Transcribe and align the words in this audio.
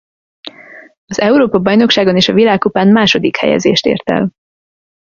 Az 1.05 1.19
Európa-bajnokságon 1.19 2.15
és 2.15 2.27
a 2.27 2.33
Világkupán 2.33 2.87
második 2.91 3.37
helyezést 3.37 3.85
ért 3.85 4.09
el. 4.09 4.31